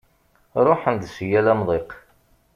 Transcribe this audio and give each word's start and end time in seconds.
Ṛuḥen-d 0.65 1.03
si 1.13 1.25
yal 1.31 1.47
amḍiq. 1.53 1.89